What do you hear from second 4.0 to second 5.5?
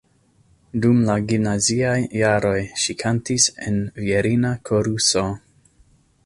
virina koruso.